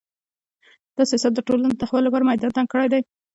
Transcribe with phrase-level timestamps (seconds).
[0.95, 3.01] دا سیاست د ټولنې د تحول لپاره میدان تنګ کړی دی